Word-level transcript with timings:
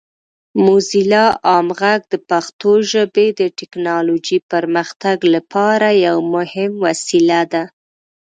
موزیلا 0.65 1.25
عام 1.47 1.67
غږ 1.79 2.01
د 2.13 2.15
پښتو 2.29 2.71
ژبې 2.91 3.27
د 3.39 3.41
ټیکنالوجۍ 3.57 4.37
پرمختګ 4.51 5.17
لپاره 5.35 5.87
یو 6.07 6.17
مهم 6.35 6.71
وسیله 6.85 7.41
ده. 7.51 7.63